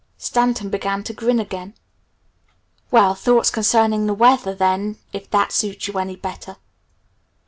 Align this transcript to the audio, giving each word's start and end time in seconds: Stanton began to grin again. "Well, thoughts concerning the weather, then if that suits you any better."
Stanton 0.17 0.71
began 0.71 1.03
to 1.03 1.13
grin 1.13 1.39
again. 1.39 1.75
"Well, 2.89 3.13
thoughts 3.13 3.51
concerning 3.51 4.07
the 4.07 4.15
weather, 4.15 4.55
then 4.55 4.97
if 5.13 5.29
that 5.29 5.51
suits 5.51 5.87
you 5.87 5.99
any 5.99 6.15
better." 6.15 6.57